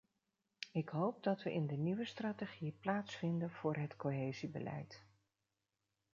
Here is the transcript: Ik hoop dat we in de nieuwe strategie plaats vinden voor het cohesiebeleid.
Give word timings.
Ik 0.71 0.89
hoop 0.89 1.23
dat 1.23 1.43
we 1.43 1.53
in 1.53 1.67
de 1.67 1.75
nieuwe 1.75 2.05
strategie 2.05 2.77
plaats 2.79 3.15
vinden 3.15 3.51
voor 3.51 3.75
het 3.75 3.95
cohesiebeleid. 3.95 5.05